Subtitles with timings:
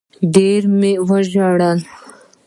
[0.33, 1.79] ډېر مي وژړل